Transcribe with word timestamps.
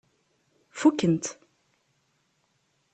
Fuken-t. 0.79 1.25